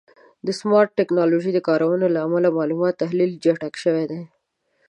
[0.45, 4.21] د سمارټ ټکنالوژیو د کارونې له امله د معلوماتو تحلیل چټک شوی دی.